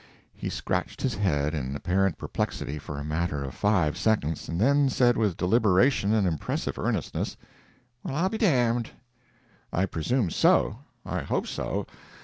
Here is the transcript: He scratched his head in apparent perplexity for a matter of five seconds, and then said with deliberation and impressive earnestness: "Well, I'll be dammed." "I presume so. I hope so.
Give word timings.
He 0.33 0.49
scratched 0.49 1.03
his 1.03 1.13
head 1.13 1.53
in 1.53 1.75
apparent 1.75 2.17
perplexity 2.17 2.79
for 2.79 2.97
a 2.97 3.03
matter 3.03 3.43
of 3.43 3.53
five 3.53 3.95
seconds, 3.95 4.49
and 4.49 4.59
then 4.59 4.89
said 4.89 5.15
with 5.15 5.37
deliberation 5.37 6.11
and 6.11 6.25
impressive 6.25 6.79
earnestness: 6.79 7.37
"Well, 8.03 8.15
I'll 8.15 8.29
be 8.29 8.39
dammed." 8.39 8.89
"I 9.71 9.85
presume 9.85 10.31
so. 10.31 10.79
I 11.05 11.21
hope 11.21 11.45
so. 11.45 11.85